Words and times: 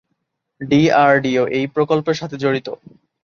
DRDO 0.61 1.43
এই 1.57 1.65
প্রকল্পের 1.75 2.15
সাথে 2.15 2.35
জড়িত। 2.37 2.67